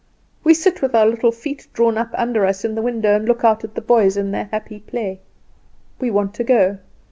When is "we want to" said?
5.99-6.43